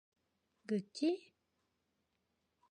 그치? 0.69 1.09